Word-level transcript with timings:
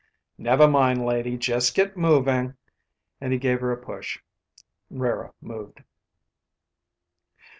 "Never 0.39 0.67
mind, 0.67 1.05
lady. 1.05 1.37
Just 1.37 1.75
get 1.75 1.95
moving," 1.95 2.55
and 3.21 3.31
he 3.31 3.37
gave 3.37 3.61
her 3.61 3.71
a 3.71 3.77
push. 3.77 4.17
Rara 4.89 5.31
moved. 5.41 5.83